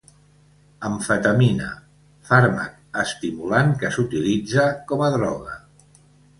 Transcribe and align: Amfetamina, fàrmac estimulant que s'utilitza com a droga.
Amfetamina, 0.87 1.67
fàrmac 2.31 2.97
estimulant 3.03 3.77
que 3.85 3.95
s'utilitza 3.99 4.69
com 4.93 5.09
a 5.11 5.15
droga. 5.21 5.59